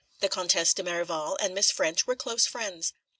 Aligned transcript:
The 0.19 0.29
Comtesse 0.29 0.73
de 0.73 0.81
Merival 0.81 1.37
and 1.39 1.53
Miss 1.53 1.71
Ffrench 1.71 2.07
were 2.07 2.15
close 2.15 2.47
friends. 2.47 2.93